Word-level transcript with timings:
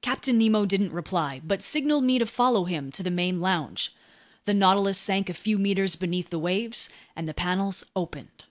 Captain 0.00 0.38
Nemo 0.38 0.64
didn't 0.64 0.92
reply 0.92 1.40
but 1.44 1.60
signaled 1.60 2.04
me 2.04 2.20
to 2.20 2.24
follow 2.24 2.66
him 2.66 2.92
to 2.92 3.02
the 3.02 3.10
main 3.10 3.40
lounge. 3.40 3.92
The 4.44 4.54
Nautilus 4.54 4.96
sank 4.96 5.28
a 5.28 5.34
few 5.34 5.58
meters 5.58 5.96
beneath 5.96 6.30
the 6.30 6.38
waves, 6.38 6.88
and 7.16 7.26
the 7.26 7.34
panels 7.34 7.82
opened. 7.96 8.44